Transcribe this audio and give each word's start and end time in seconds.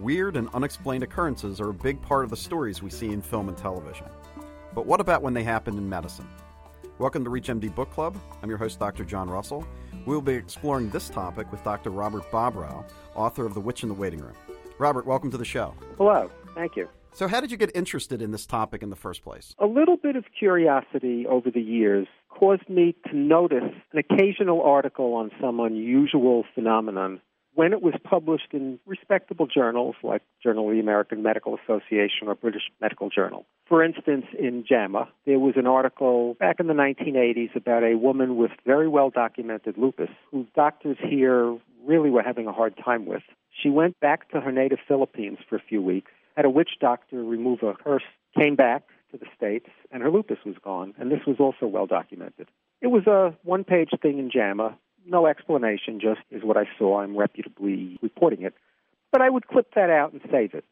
Weird 0.00 0.36
and 0.38 0.48
unexplained 0.54 1.02
occurrences 1.02 1.60
are 1.60 1.68
a 1.68 1.74
big 1.74 2.00
part 2.00 2.24
of 2.24 2.30
the 2.30 2.36
stories 2.36 2.82
we 2.82 2.88
see 2.88 3.12
in 3.12 3.20
film 3.20 3.50
and 3.50 3.58
television. 3.58 4.06
But 4.74 4.86
what 4.86 4.98
about 4.98 5.20
when 5.20 5.34
they 5.34 5.44
happen 5.44 5.76
in 5.76 5.86
medicine? 5.86 6.26
Welcome 6.98 7.22
to 7.24 7.28
ReachMD 7.28 7.74
Book 7.74 7.90
Club. 7.90 8.16
I'm 8.42 8.48
your 8.48 8.56
host, 8.56 8.78
Dr. 8.78 9.04
John 9.04 9.28
Russell. 9.28 9.66
We'll 10.06 10.22
be 10.22 10.32
exploring 10.32 10.88
this 10.88 11.10
topic 11.10 11.52
with 11.52 11.62
Dr. 11.64 11.90
Robert 11.90 12.22
Bobrow, 12.30 12.82
author 13.14 13.44
of 13.44 13.52
The 13.52 13.60
Witch 13.60 13.82
in 13.82 13.90
the 13.90 13.94
Waiting 13.94 14.20
Room. 14.20 14.32
Robert, 14.78 15.04
welcome 15.04 15.30
to 15.32 15.36
the 15.36 15.44
show. 15.44 15.74
Hello. 15.98 16.30
Thank 16.54 16.76
you. 16.76 16.88
So, 17.12 17.28
how 17.28 17.42
did 17.42 17.50
you 17.50 17.58
get 17.58 17.70
interested 17.74 18.22
in 18.22 18.30
this 18.30 18.46
topic 18.46 18.82
in 18.82 18.88
the 18.88 18.96
first 18.96 19.22
place? 19.22 19.54
A 19.58 19.66
little 19.66 19.98
bit 19.98 20.16
of 20.16 20.24
curiosity 20.38 21.26
over 21.26 21.50
the 21.50 21.60
years 21.60 22.06
caused 22.30 22.66
me 22.70 22.96
to 23.10 23.14
notice 23.14 23.74
an 23.92 23.98
occasional 23.98 24.62
article 24.62 25.12
on 25.12 25.30
some 25.42 25.60
unusual 25.60 26.44
phenomenon 26.54 27.20
when 27.54 27.72
it 27.72 27.82
was 27.82 27.94
published 28.04 28.52
in 28.52 28.78
respectable 28.86 29.46
journals 29.46 29.96
like 30.02 30.22
Journal 30.42 30.68
of 30.68 30.74
the 30.74 30.80
American 30.80 31.22
Medical 31.22 31.58
Association 31.62 32.28
or 32.28 32.34
British 32.34 32.62
Medical 32.80 33.10
Journal. 33.10 33.44
For 33.66 33.84
instance, 33.84 34.26
in 34.38 34.64
JAMA, 34.68 35.08
there 35.26 35.38
was 35.38 35.54
an 35.56 35.66
article 35.66 36.34
back 36.34 36.60
in 36.60 36.66
the 36.66 36.74
1980s 36.74 37.54
about 37.56 37.82
a 37.82 37.96
woman 37.96 38.36
with 38.36 38.50
very 38.64 38.88
well 38.88 39.10
documented 39.10 39.76
lupus 39.76 40.10
whose 40.30 40.46
doctors 40.54 40.98
here 41.00 41.56
really 41.84 42.10
were 42.10 42.22
having 42.22 42.46
a 42.46 42.52
hard 42.52 42.74
time 42.82 43.06
with. 43.06 43.22
She 43.62 43.68
went 43.68 43.98
back 44.00 44.30
to 44.30 44.40
her 44.40 44.52
native 44.52 44.78
Philippines 44.86 45.38
for 45.48 45.56
a 45.56 45.62
few 45.62 45.82
weeks 45.82 46.10
had 46.40 46.44
a 46.44 46.50
witch 46.50 46.70
doctor 46.80 47.22
remove 47.22 47.62
a 47.62 47.74
curse, 47.74 48.02
came 48.36 48.56
back 48.56 48.84
to 49.10 49.18
the 49.18 49.26
States, 49.36 49.66
and 49.90 50.02
her 50.02 50.10
lupus 50.10 50.38
was 50.46 50.56
gone. 50.62 50.94
And 50.98 51.10
this 51.10 51.20
was 51.26 51.36
also 51.38 51.66
well 51.66 51.86
documented. 51.86 52.48
It 52.80 52.86
was 52.86 53.06
a 53.06 53.36
one 53.42 53.64
page 53.64 53.90
thing 54.00 54.18
in 54.18 54.30
JAMA. 54.30 54.76
No 55.10 55.26
explanation, 55.26 55.98
just 56.00 56.20
is 56.30 56.44
what 56.44 56.56
I 56.56 56.68
saw. 56.78 57.00
I'm 57.00 57.16
reputably 57.16 57.98
reporting 58.00 58.42
it. 58.42 58.54
But 59.10 59.20
I 59.20 59.28
would 59.28 59.48
clip 59.48 59.74
that 59.74 59.90
out 59.90 60.12
and 60.12 60.22
save 60.30 60.54
it. 60.54 60.64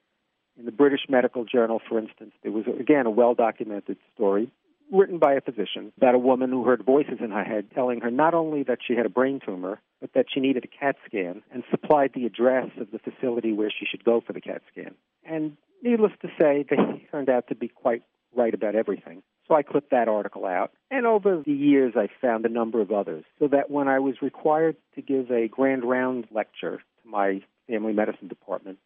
In 0.57 0.65
the 0.65 0.73
British 0.73 1.03
Medical 1.09 1.45
Journal, 1.45 1.81
for 1.89 1.99
instance, 1.99 2.33
there 2.43 2.53
was, 2.53 2.65
again, 2.79 3.07
a 3.07 3.11
well 3.11 3.35
documented 3.35 3.97
story 4.15 4.53
written 4.93 5.19
by 5.19 5.35
a 5.35 5.41
physician 5.41 5.93
about 5.97 6.15
a 6.15 6.19
woman 6.19 6.51
who 6.51 6.65
heard 6.65 6.85
voices 6.85 7.19
in 7.21 7.31
her 7.31 7.45
head 7.45 7.67
telling 7.75 8.01
her 8.01 8.11
not 8.11 8.33
only 8.33 8.63
that 8.63 8.79
she 8.87 8.95
had 8.95 9.07
a 9.07 9.11
brain 9.11 9.41
tumor, 9.45 9.81
but 10.01 10.13
that 10.15 10.27
she 10.33 10.41
needed 10.41 10.65
a 10.65 10.69
CAT 10.69 10.97
scan 11.05 11.43
and 11.53 11.63
supplied 11.71 12.13
the 12.15 12.25
address 12.25 12.71
of 12.81 12.91
the 12.91 12.99
facility 12.99 13.53
where 13.53 13.71
she 13.71 13.85
should 13.85 14.05
go 14.05 14.23
for 14.25 14.33
the 14.33 14.41
CAT 14.41 14.63
scan. 14.73 14.95
And 15.25 15.57
needless 15.83 16.13
to 16.23 16.29
say, 16.41 16.65
they 16.69 17.07
turned 17.11 17.29
out 17.29 17.49
to 17.49 17.55
be 17.55 17.69
quite 17.69 18.03
right 18.39 18.55
about 18.55 18.75
everything. 18.75 19.23
So 19.47 19.55
I 19.55 19.63
clipped 19.63 19.91
that 19.91 20.09
article 20.09 20.47
out. 20.47 20.73
And 20.91 21.07
over 21.07 21.43
the 21.45 21.53
years, 21.53 21.95
I 21.97 22.09
found 22.21 22.45
a 22.45 22.49
number 22.49 22.81
of 22.81 22.93
others. 22.93 23.25
So 23.39 23.49
that 23.49 23.71
when 23.71 23.89
I 23.89 23.99
was 23.99 24.23
required 24.23 24.77
to 24.95 25.03
give 25.03 25.31
a 25.31 25.49
grand 25.49 25.85
round 25.85 26.27
lecture 26.31 26.79
to 27.03 27.09
my 27.09 27.43
family 27.67 27.93
medicine 27.93 28.29
department, 28.29 28.79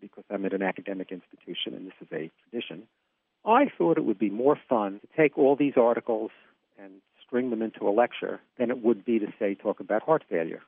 because 0.00 0.24
I'm 0.30 0.44
at 0.44 0.52
an 0.52 0.62
academic 0.62 1.12
institution 1.12 1.74
and 1.74 1.86
this 1.86 1.94
is 2.00 2.08
a 2.12 2.30
tradition, 2.42 2.86
I 3.44 3.66
thought 3.76 3.98
it 3.98 4.04
would 4.04 4.18
be 4.18 4.30
more 4.30 4.58
fun 4.68 5.00
to 5.00 5.08
take 5.16 5.36
all 5.36 5.56
these 5.56 5.74
articles 5.76 6.30
and 6.78 6.92
string 7.26 7.50
them 7.50 7.62
into 7.62 7.88
a 7.88 7.90
lecture 7.90 8.40
than 8.58 8.70
it 8.70 8.82
would 8.82 9.04
be 9.04 9.18
to, 9.18 9.26
say, 9.38 9.54
talk 9.54 9.80
about 9.80 10.02
heart 10.02 10.24
failure. 10.28 10.62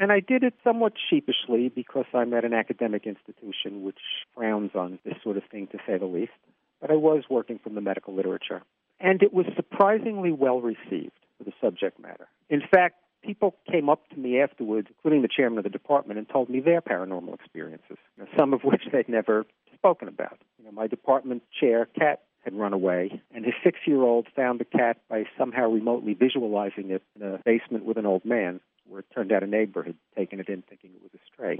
And 0.00 0.12
I 0.12 0.20
did 0.20 0.44
it 0.44 0.54
somewhat 0.62 0.92
sheepishly 1.10 1.68
because 1.68 2.04
I'm 2.14 2.32
at 2.32 2.44
an 2.44 2.54
academic 2.54 3.06
institution 3.06 3.82
which 3.82 3.98
frowns 4.34 4.70
on 4.74 4.98
this 5.04 5.14
sort 5.24 5.36
of 5.36 5.42
thing, 5.50 5.66
to 5.68 5.78
say 5.86 5.98
the 5.98 6.06
least. 6.06 6.32
But 6.80 6.90
I 6.90 6.96
was 6.96 7.24
working 7.28 7.58
from 7.58 7.74
the 7.74 7.80
medical 7.80 8.14
literature. 8.14 8.62
And 9.00 9.22
it 9.22 9.32
was 9.32 9.46
surprisingly 9.56 10.32
well 10.32 10.60
received 10.60 11.12
for 11.36 11.44
the 11.44 11.52
subject 11.60 12.00
matter. 12.00 12.28
In 12.48 12.60
fact, 12.60 12.96
people 13.22 13.54
came 13.70 13.88
up 13.88 14.08
to 14.10 14.16
me 14.16 14.40
afterwards, 14.40 14.88
including 14.90 15.22
the 15.22 15.28
chairman 15.28 15.58
of 15.58 15.64
the 15.64 15.70
department, 15.70 16.18
and 16.18 16.28
told 16.28 16.48
me 16.48 16.60
their 16.60 16.80
paranormal 16.80 17.34
experiences, 17.34 17.96
some 18.36 18.52
of 18.52 18.62
which 18.62 18.82
they'd 18.92 19.08
never 19.08 19.46
spoken 19.74 20.08
about. 20.08 20.38
You 20.58 20.64
know, 20.64 20.72
my 20.72 20.86
department 20.86 21.42
chair, 21.58 21.86
cat, 21.98 22.22
had 22.44 22.54
run 22.54 22.72
away, 22.72 23.20
and 23.34 23.44
his 23.44 23.54
six 23.62 23.80
year 23.86 24.02
old 24.02 24.26
found 24.34 24.60
the 24.60 24.64
cat 24.64 24.98
by 25.08 25.24
somehow 25.36 25.68
remotely 25.68 26.14
visualizing 26.14 26.90
it 26.90 27.02
in 27.16 27.22
a 27.22 27.38
basement 27.44 27.84
with 27.84 27.96
an 27.96 28.06
old 28.06 28.24
man 28.24 28.60
where 28.86 29.00
it 29.00 29.06
turned 29.14 29.32
out 29.32 29.42
a 29.42 29.46
neighbor 29.46 29.82
had 29.82 29.96
taken 30.16 30.40
it 30.40 30.48
in 30.48 30.62
thinking 30.62 30.90
it 30.94 31.02
was 31.02 31.10
a 31.14 31.18
stray. 31.32 31.58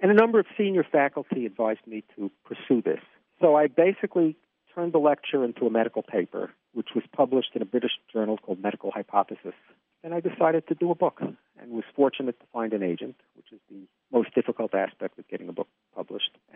And 0.00 0.10
a 0.10 0.14
number 0.14 0.38
of 0.38 0.46
senior 0.56 0.84
faculty 0.84 1.44
advised 1.44 1.86
me 1.86 2.04
to 2.16 2.30
pursue 2.44 2.80
this. 2.80 3.00
So 3.40 3.54
I 3.54 3.66
basically 3.66 4.36
turned 4.74 4.92
the 4.92 4.98
lecture 4.98 5.44
into 5.44 5.66
a 5.66 5.70
medical 5.70 6.02
paper, 6.02 6.50
which 6.72 6.88
was 6.94 7.04
published 7.14 7.50
in 7.54 7.62
a 7.62 7.64
British 7.64 7.92
journal 8.12 8.38
called 8.38 8.60
Medical 8.60 8.90
Hypothesis. 8.90 9.54
And 10.02 10.14
I 10.14 10.20
decided 10.20 10.66
to 10.68 10.74
do 10.74 10.90
a 10.90 10.94
book 10.94 11.20
and 11.20 11.72
was 11.72 11.84
fortunate 11.94 12.38
to 12.40 12.46
find 12.52 12.72
an 12.72 12.82
agent, 12.82 13.16
which 13.36 13.52
is 13.52 13.60
the 13.70 13.82
most 14.12 14.34
difficult 14.34 14.74
aspect 14.74 15.18
of 15.18 15.28
getting 15.28 15.48
a 15.48 15.52
book 15.52 15.68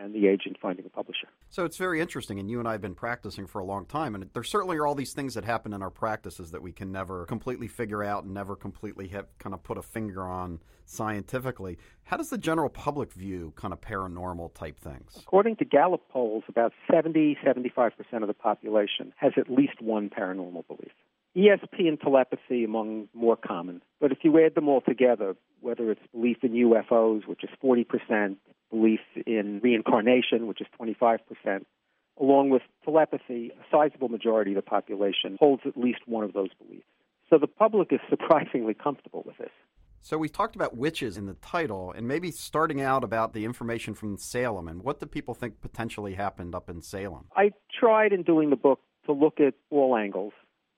and 0.04 0.14
the 0.14 0.28
agent 0.28 0.58
finding 0.60 0.84
a 0.84 0.88
publisher. 0.90 1.28
So 1.48 1.64
it's 1.64 1.78
very 1.78 2.00
interesting, 2.00 2.38
and 2.38 2.50
you 2.50 2.58
and 2.58 2.68
I 2.68 2.72
have 2.72 2.82
been 2.82 2.94
practicing 2.94 3.46
for 3.46 3.60
a 3.60 3.64
long 3.64 3.86
time, 3.86 4.14
and 4.14 4.28
there 4.34 4.44
certainly 4.44 4.76
are 4.76 4.86
all 4.86 4.94
these 4.94 5.14
things 5.14 5.34
that 5.34 5.44
happen 5.44 5.72
in 5.72 5.82
our 5.82 5.90
practices 5.90 6.50
that 6.50 6.62
we 6.62 6.72
can 6.72 6.92
never 6.92 7.24
completely 7.24 7.68
figure 7.68 8.04
out 8.04 8.24
and 8.24 8.34
never 8.34 8.54
completely 8.54 9.08
have 9.08 9.26
kind 9.38 9.54
of 9.54 9.62
put 9.62 9.78
a 9.78 9.82
finger 9.82 10.22
on 10.22 10.60
scientifically. 10.84 11.78
How 12.02 12.18
does 12.18 12.28
the 12.28 12.38
general 12.38 12.68
public 12.68 13.12
view 13.12 13.54
kind 13.56 13.72
of 13.72 13.80
paranormal 13.80 14.54
type 14.54 14.78
things? 14.78 15.16
According 15.18 15.56
to 15.56 15.64
Gallup 15.64 16.06
polls, 16.10 16.44
about 16.48 16.72
70, 16.92 17.38
75% 17.44 17.92
of 18.20 18.26
the 18.26 18.34
population 18.34 19.14
has 19.16 19.32
at 19.38 19.50
least 19.50 19.80
one 19.80 20.10
paranormal 20.10 20.66
belief. 20.66 20.92
ESP 21.36 21.88
and 21.88 22.00
telepathy 22.00 22.64
among 22.64 23.08
more 23.12 23.36
common. 23.36 23.82
But 24.00 24.12
if 24.12 24.18
you 24.22 24.44
add 24.44 24.54
them 24.54 24.68
all 24.68 24.80
together, 24.80 25.36
whether 25.60 25.90
it's 25.90 26.00
belief 26.12 26.38
in 26.42 26.52
UFOs, 26.52 27.26
which 27.26 27.42
is 27.42 27.50
40%, 27.62 28.36
belief 28.70 29.00
in 29.26 29.60
reincarnation, 29.62 30.46
which 30.46 30.60
is 30.60 30.66
25%, 30.80 31.18
along 32.20 32.50
with 32.50 32.62
telepathy, 32.84 33.50
a 33.50 33.64
sizable 33.70 34.08
majority 34.08 34.52
of 34.52 34.56
the 34.56 34.62
population 34.62 35.36
holds 35.40 35.62
at 35.66 35.76
least 35.76 36.00
one 36.06 36.22
of 36.22 36.32
those 36.32 36.50
beliefs. 36.54 36.86
So 37.28 37.38
the 37.38 37.48
public 37.48 37.92
is 37.92 38.00
surprisingly 38.10 38.74
comfortable 38.74 39.24
with 39.26 39.36
this. 39.38 39.50
So 40.02 40.18
we 40.18 40.28
talked 40.28 40.54
about 40.54 40.76
witches 40.76 41.16
in 41.16 41.24
the 41.24 41.34
title, 41.34 41.90
and 41.96 42.06
maybe 42.06 42.30
starting 42.30 42.82
out 42.82 43.02
about 43.02 43.32
the 43.32 43.46
information 43.46 43.94
from 43.94 44.18
Salem 44.18 44.68
and 44.68 44.82
what 44.82 45.00
do 45.00 45.06
people 45.06 45.32
think 45.32 45.62
potentially 45.62 46.12
happened 46.12 46.54
up 46.54 46.68
in 46.68 46.82
Salem? 46.82 47.24
I 47.34 47.52
tried 47.80 48.12
in 48.12 48.22
doing 48.22 48.50
the 48.50 48.56
book 48.56 48.80
to 49.06 49.12
look 49.12 49.40
at 49.40 49.54
all 49.70 49.96
angles 49.96 50.34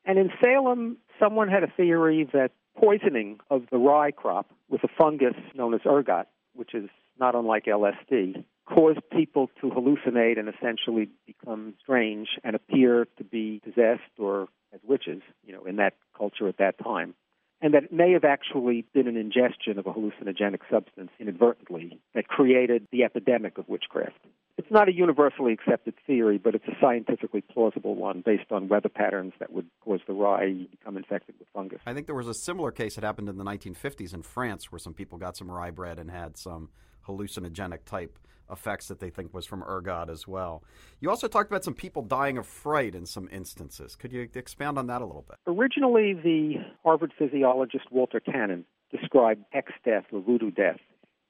and 0.07 0.19
in 0.19 0.31
Salem, 0.41 0.97
someone 1.21 1.49
had 1.49 1.63
a 1.63 1.67
theory 1.67 2.29
that 2.33 2.53
poisoning 2.79 3.41
of 3.51 3.65
the 3.71 3.79
rye 3.79 4.13
crop 4.13 4.47
with 4.69 4.85
a 4.85 4.89
fungus 4.97 5.35
known 5.55 5.75
as 5.75 5.81
ergot, 5.85 6.29
which 6.55 6.75
is 6.75 6.89
not 7.19 7.35
unlike 7.35 7.65
LSD, 7.65 8.45
caused 8.67 9.01
people 9.11 9.51
to 9.61 9.69
hallucinate 9.69 10.39
and 10.39 10.49
essentially 10.49 11.09
become 11.27 11.75
strange 11.81 12.29
and 12.45 12.55
appear 12.55 13.07
to 13.17 13.25
be 13.25 13.61
possessed 13.65 14.03
or 14.19 14.49
as 14.73 14.81
witches, 14.87 15.23
you 15.45 15.53
know, 15.53 15.65
in 15.65 15.77
that 15.77 15.95
culture 16.17 16.49
at 16.49 16.59
that 16.59 16.79
time. 16.83 17.15
And 17.63 17.73
that 17.73 17.85
it 17.85 17.93
may 17.93 18.13
have 18.13 18.25
actually 18.25 18.85
been 18.93 19.09
an 19.09 19.17
ingestion 19.17 19.79
of 19.79 19.87
a 19.87 19.93
hallucinogenic 19.93 20.61
substance 20.71 21.11
inadvertently 21.19 21.99
that 22.15 22.29
created 22.29 22.87
the 22.93 23.05
epidemic 23.05 23.57
of 23.57 23.69
witchcraft. 23.69 24.19
It's 24.67 24.73
not 24.73 24.89
a 24.89 24.93
universally 24.93 25.53
accepted 25.53 25.95
theory, 26.09 26.39
but 26.39 26.57
it's 26.57 26.67
a 26.67 26.73
scientifically 26.81 27.41
plausible 27.41 27.95
one 27.95 28.25
based 28.27 28.51
on 28.51 28.67
weather 28.67 28.89
patterns 28.89 29.33
that 29.39 29.53
would 29.53 29.69
cause 29.81 30.01
the 30.09 30.13
rye 30.13 30.47
to 30.47 30.67
become 30.73 30.97
infected 30.97 31.37
with 31.39 31.47
fungus. 31.55 31.79
I 31.87 31.95
think 31.95 32.07
there 32.07 32.17
was 32.17 32.27
a 32.27 32.35
similar 32.35 32.73
case 32.73 32.97
that 32.97 33.05
happened 33.05 33.29
in 33.29 33.39
the 33.39 33.45
1950s 33.45 34.13
in 34.13 34.23
France 34.23 34.73
where 34.73 34.81
some 34.81 34.93
people 34.93 35.19
got 35.19 35.37
some 35.37 35.49
rye 35.49 35.71
bread 35.71 36.01
and 36.01 36.11
had 36.11 36.37
some 36.37 36.71
hallucinogenic 37.07 37.85
type 37.85 38.19
effects 38.51 38.89
that 38.89 38.99
they 38.99 39.09
think 39.09 39.33
was 39.33 39.47
from 39.47 39.63
ergot 39.63 40.11
as 40.11 40.27
well. 40.27 40.65
You 40.99 41.11
also 41.11 41.29
talked 41.29 41.49
about 41.49 41.63
some 41.63 41.75
people 41.75 42.03
dying 42.03 42.37
of 42.37 42.45
fright 42.45 42.97
in 42.97 43.07
some 43.07 43.29
instances. 43.31 43.95
Could 43.95 44.13
you 44.13 44.29
expand 44.35 44.79
on 44.79 44.89
that 44.89 45.01
a 45.01 45.07
little 45.07 45.27
bit? 45.29 45.39
Originally, 45.47 46.13
the 46.13 46.55
Harvard 46.83 47.13
physiologist 47.17 47.85
Walter 47.93 48.19
Cannon 48.19 48.65
described 48.91 49.45
Hex 49.51 49.71
death 49.85 50.07
or 50.11 50.21
voodoo 50.23 50.51
death 50.51 50.81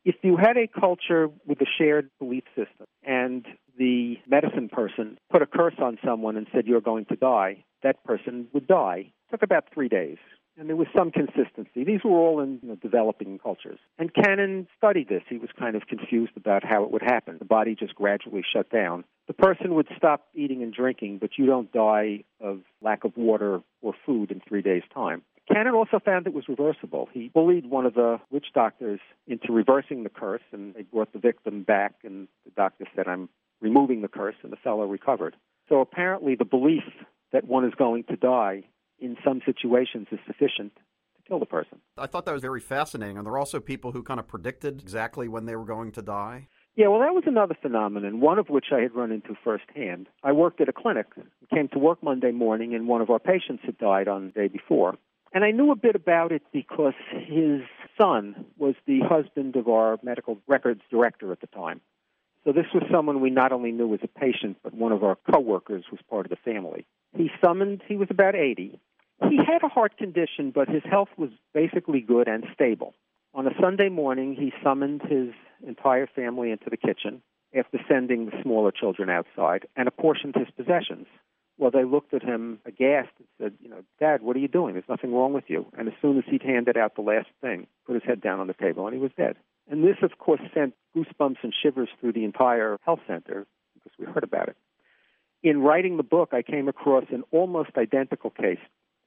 if 0.07 0.15
you 0.23 0.37
had 0.37 0.57
a 0.57 0.69
culture 0.69 1.29
with 1.47 1.61
a 1.61 1.67
shared 1.79 2.09
belief 2.21 2.45
system 2.55 2.87
and 3.03 3.45
the 3.77 4.15
medicine 4.29 4.69
person 4.69 5.19
put 5.31 5.43
a 5.43 5.47
curse 5.47 5.75
on 5.83 5.99
someone 6.03 6.37
and 6.37 6.47
said 6.55 6.65
you're 6.67 6.81
going 6.81 7.05
to 7.07 7.17
die, 7.17 7.65
that 7.83 8.03
person 8.05 8.47
would 8.55 8.69
die. 8.69 9.11
It 9.11 9.31
took 9.33 9.43
about 9.43 9.65
three 9.75 9.89
days. 9.89 10.19
And 10.59 10.69
there 10.69 10.77
was 10.77 10.87
some 10.97 11.11
consistency. 11.11 11.85
These 11.85 12.01
were 12.03 12.13
all 12.13 12.41
in 12.41 12.61
you 12.63 12.69
know, 12.71 12.77
developing 12.77 13.39
cultures. 13.39 13.79
And 13.99 14.15
Cannon 14.15 14.69
studied 14.79 15.09
this. 15.09 15.23
He 15.29 15.37
was 15.37 15.51
kind 15.59 15.77
of 15.77 15.83
confused 15.87 16.33
about 16.37 16.63
how 16.65 16.85
it 16.85 16.93
would 16.93 17.03
happen. 17.03 17.37
The 17.39 17.45
body 17.45 17.75
just 17.75 17.95
gradually 17.95 18.43
shut 18.55 18.71
down. 18.71 19.05
The 19.27 19.35
person 19.35 19.75
would 19.75 19.89
stop 19.99 20.29
eating 20.35 20.63
and 20.63 20.73
drinking, 20.73 21.19
but 21.19 21.31
you 21.37 21.45
don't 21.45 21.71
die 21.73 22.25
of 22.41 22.61
lack 22.81 23.05
of 23.05 23.17
water 23.17 23.61
or 23.83 23.93
food 24.07 24.31
in 24.31 24.41
three 24.49 24.63
days' 24.63 24.85
time. 24.95 25.23
Cannon 25.53 25.75
also 25.75 26.01
found 26.05 26.27
it 26.27 26.35
was 26.35 26.49
reversible. 26.49 27.09
He 27.13 27.29
bullied 27.29 27.71
one 27.71 27.87
of 27.87 27.95
the 27.95 28.19
witch 28.31 28.47
doctors 28.55 29.01
into 29.27 29.53
reversing 29.53 30.03
the 30.03 30.11
curse, 30.11 30.43
and 30.53 30.75
they 30.75 30.83
brought 30.83 31.13
the 31.13 31.19
victim 31.19 31.63
back, 31.63 31.95
and 32.03 32.27
the 32.45 32.51
doctor 32.57 32.85
said, 32.97 33.07
I'm 33.07 33.29
removing 33.61 34.03
the 34.03 34.09
curse, 34.09 34.35
and 34.43 34.53
the 34.53 34.57
fellow 34.57 34.87
recovered. 34.87 35.37
So 35.69 35.81
apparently, 35.81 36.35
the 36.35 36.45
belief 36.45 36.83
that 37.33 37.47
one 37.47 37.65
is 37.65 37.75
going 37.75 38.05
to 38.05 38.17
die 38.17 38.65
in 38.99 39.17
some 39.25 39.41
situations 39.45 40.09
is 40.11 40.19
sufficient 40.27 40.75
to 40.75 41.23
kill 41.29 41.39
the 41.39 41.47
person. 41.47 41.79
I 41.97 42.07
thought 42.07 42.25
that 42.27 42.33
was 42.33 42.43
very 42.43 42.61
fascinating. 42.61 43.17
And 43.17 43.27
there 43.27 43.35
are 43.35 43.39
also 43.39 43.61
people 43.61 43.93
who 43.93 44.03
kind 44.03 44.21
of 44.21 44.27
predicted 44.27 44.81
exactly 44.81 45.29
when 45.29 45.47
they 45.47 45.55
were 45.55 45.65
going 45.65 45.93
to 45.93 46.03
die. 46.03 46.49
Yeah, 46.77 46.89
well, 46.89 47.01
that 47.01 47.15
was 47.15 47.25
another 47.27 47.57
phenomenon, 47.61 48.21
one 48.21 48.39
of 48.39 48.51
which 48.51 48.67
I 48.71 48.81
had 48.81 48.95
run 48.95 49.11
into 49.11 49.35
firsthand. 49.43 50.09
I 50.23 50.33
worked 50.33 50.61
at 50.61 50.69
a 50.69 50.73
clinic, 50.73 51.07
came 51.53 51.69
to 51.69 51.79
work 51.79 52.03
Monday 52.03 52.33
morning, 52.33 52.75
and 52.75 52.87
one 52.87 53.01
of 53.01 53.09
our 53.09 53.19
patients 53.19 53.63
had 53.65 53.79
died 53.79 54.09
on 54.09 54.27
the 54.27 54.33
day 54.33 54.49
before. 54.49 54.97
And 55.33 55.45
I 55.45 55.51
knew 55.51 55.71
a 55.71 55.77
bit 55.77 55.97
about 55.97 56.33
it 56.33 56.43
because 56.53 56.95
his 57.11 57.61
son 57.99 58.47
was 58.57 58.75
the 58.87 59.01
husband 59.01 59.57
of 59.57 59.69
our 59.69 59.99
medical 60.03 60.39
records 60.47 60.81
director 60.91 61.33
at 61.33 61.41
the 61.41 61.47
time. 61.49 61.81
So 62.45 62.53
this 62.53 62.67
was 62.73 62.85
someone 62.93 63.21
we 63.21 63.31
not 63.31 63.53
only 63.53 63.73
knew 63.73 63.93
as 63.93 64.01
a 64.05 64.09
patient, 64.09 64.59
but 64.63 64.73
one 64.73 64.93
of 64.93 65.03
our 65.03 65.17
coworkers 65.31 65.85
was 65.91 66.01
part 66.09 66.27
of 66.27 66.31
the 66.31 66.37
family. 66.37 66.87
He 67.17 67.29
summoned, 67.45 67.83
he 67.89 67.97
was 67.97 68.09
about 68.11 68.37
80. 68.37 68.79
He 69.29 69.37
had 69.37 69.63
a 69.65 69.69
heart 69.69 69.97
condition, 69.99 70.53
but 70.55 70.69
his 70.69 70.83
health 70.89 71.09
was 71.17 71.31
basically 71.55 72.01
good 72.01 72.29
and 72.29 72.45
stable. 72.55 72.95
On 73.35 73.47
a 73.47 73.61
Sunday 73.61 73.89
morning, 73.89 74.35
he 74.35 74.53
summoned 74.63 75.03
his 75.03 75.31
entire 75.67 76.07
family 76.07 76.51
into 76.51 76.71
the 76.71 76.77
kitchen 76.77 77.21
after 77.57 77.79
sending 77.89 78.27
the 78.27 78.43
smaller 78.43 78.71
children 78.71 79.11
outside 79.11 79.67
and 79.75 79.89
apportioned 79.89 80.37
his 80.37 80.49
possessions. 80.57 81.07
Well, 81.59 81.71
they 81.71 81.85
looked 81.85 82.15
at 82.15 82.23
him 82.23 82.61
aghast 82.65 83.11
said, 83.41 83.55
You 83.61 83.69
know, 83.69 83.83
Dad, 84.01 84.23
what 84.23 84.37
are 84.37 84.41
you 84.41 84.49
doing? 84.49 84.75
There's 84.75 84.89
nothing 84.89 85.13
wrong 85.13 85.33
with 85.33 85.45
you. 85.49 85.67
And 85.77 85.89
as 85.89 85.95
soon 86.01 86.19
as 86.19 86.25
he'd 86.29 86.43
handed 86.43 86.77
out 86.77 86.95
the 86.95 87.03
last 87.03 87.29
thing, 87.41 87.67
put 87.87 87.95
his 87.95 88.05
head 88.05 88.21
down 88.21 88.41
on 88.41 88.47
the 88.47 88.55
table 88.55 88.87
and 88.87 88.95
he 88.95 89.01
was 89.01 89.13
dead. 89.17 89.37
And 89.69 89.83
this, 89.83 89.97
of 90.03 90.19
course, 90.19 90.41
sent 90.55 90.75
goosebumps 90.97 91.39
and 91.43 91.53
shivers 91.63 91.89
through 92.01 92.13
the 92.13 92.25
entire 92.25 92.79
health 92.85 93.01
center 93.07 93.47
because 93.75 93.93
we 93.99 94.07
heard 94.07 94.25
about 94.25 94.49
it. 94.49 94.57
In 95.43 95.61
writing 95.61 95.97
the 95.97 96.03
book, 96.03 96.31
I 96.33 96.43
came 96.43 96.69
across 96.69 97.05
an 97.11 97.25
almost 97.31 97.71
identical 97.77 98.31
case 98.31 98.59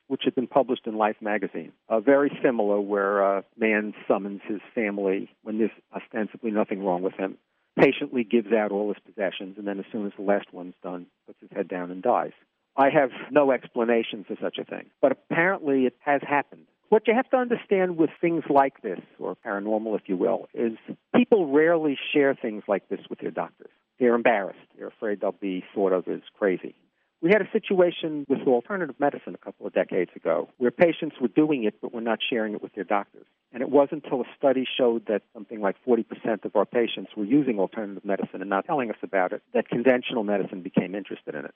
which 0.07 0.23
had 0.25 0.33
been 0.33 0.47
published 0.47 0.87
in 0.87 0.97
Life 0.97 1.17
magazine. 1.21 1.71
Uh, 1.87 1.99
very 1.99 2.31
similar, 2.43 2.81
where 2.81 3.21
a 3.21 3.43
man 3.57 3.93
summons 4.07 4.41
his 4.47 4.59
family 4.73 5.29
when 5.43 5.59
there's 5.59 5.69
ostensibly 5.95 6.49
nothing 6.49 6.83
wrong 6.83 7.03
with 7.03 7.13
him, 7.13 7.37
patiently 7.79 8.23
gives 8.23 8.51
out 8.51 8.71
all 8.71 8.87
his 8.87 8.97
possessions, 9.05 9.55
and 9.59 9.67
then 9.67 9.79
as 9.79 9.85
soon 9.91 10.07
as 10.07 10.13
the 10.17 10.23
last 10.23 10.51
one's 10.51 10.73
done, 10.81 11.05
puts 11.27 11.39
his 11.39 11.51
head 11.51 11.67
down 11.67 11.91
and 11.91 12.01
dies. 12.01 12.31
I 12.79 12.89
have 12.91 13.11
no 13.29 13.51
explanation 13.51 14.23
for 14.25 14.37
such 14.41 14.57
a 14.57 14.63
thing, 14.63 14.85
but 15.01 15.11
apparently 15.11 15.85
it 15.85 15.97
has 15.99 16.21
happened. 16.25 16.65
What 16.87 17.07
you 17.07 17.13
have 17.13 17.29
to 17.31 17.35
understand 17.35 17.97
with 17.97 18.09
things 18.21 18.45
like 18.49 18.81
this, 18.81 19.01
or 19.19 19.35
paranormal, 19.45 19.99
if 19.99 20.07
you 20.07 20.15
will, 20.15 20.47
is 20.53 20.77
people 21.13 21.51
rarely 21.51 21.99
share 22.13 22.33
things 22.33 22.63
like 22.69 22.87
this 22.87 23.01
with 23.09 23.19
their 23.19 23.31
doctors. 23.31 23.69
They're 23.99 24.15
embarrassed. 24.15 24.59
They're 24.77 24.87
afraid 24.87 25.19
they'll 25.19 25.33
be 25.33 25.65
thought 25.75 25.91
of 25.91 26.07
as 26.07 26.21
crazy. 26.37 26.73
We 27.21 27.31
had 27.31 27.41
a 27.41 27.51
situation 27.51 28.25
with 28.29 28.47
alternative 28.47 28.95
medicine 28.97 29.35
a 29.35 29.43
couple 29.43 29.67
of 29.67 29.73
decades 29.73 30.11
ago 30.15 30.47
where 30.57 30.71
patients 30.71 31.17
were 31.19 31.27
doing 31.27 31.65
it 31.65 31.75
but 31.81 31.93
were 31.93 31.99
not 31.99 32.19
sharing 32.29 32.53
it 32.53 32.61
with 32.61 32.73
their 32.75 32.85
doctors. 32.85 33.25
And 33.51 33.61
it 33.61 33.69
wasn't 33.69 34.05
until 34.05 34.21
a 34.21 34.25
study 34.37 34.65
showed 34.77 35.07
that 35.07 35.23
something 35.33 35.59
like 35.59 35.75
40% 35.85 36.45
of 36.45 36.55
our 36.55 36.65
patients 36.65 37.11
were 37.17 37.25
using 37.25 37.59
alternative 37.59 38.05
medicine 38.05 38.39
and 38.39 38.49
not 38.49 38.65
telling 38.65 38.89
us 38.89 38.97
about 39.03 39.33
it 39.33 39.41
that 39.53 39.67
conventional 39.67 40.23
medicine 40.23 40.61
became 40.61 40.95
interested 40.95 41.35
in 41.35 41.43
it. 41.43 41.53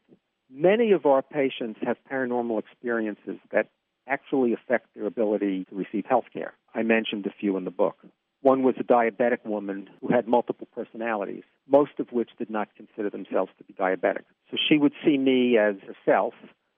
Many 0.56 0.92
of 0.92 1.08
our 1.08 1.24
patients 1.24 1.80
have 1.82 1.98
paranormal 2.12 2.60
experiences 2.60 3.40
that 3.52 3.70
actually 4.06 4.54
affect 4.54 4.86
their 4.94 5.08
ability 5.08 5.66
to 5.66 5.76
receive 5.76 6.06
health 6.06 6.26
care. 6.32 6.54
I 6.76 6.84
mentioned 6.84 7.26
a 7.26 7.32
few 7.32 7.58
in 7.58 7.66
the 7.66 7.72
book. 7.72 7.98
One 8.44 8.62
was 8.62 8.76
a 8.80 8.84
diabetic 8.84 9.44
woman 9.46 9.90
who 10.00 10.14
had 10.14 10.28
multiple 10.28 10.68
personalities, 10.76 11.42
most 11.68 11.94
of 11.98 12.12
which 12.12 12.30
did 12.38 12.52
not 12.52 12.68
consider 12.78 13.10
themselves 13.10 13.52
to 13.58 13.64
be 13.64 13.74
diabetic. 13.74 14.26
So 14.52 14.58
she 14.70 14.78
would 14.78 14.94
see 15.04 15.18
me 15.18 15.58
as 15.58 15.78
herself. 15.88 16.36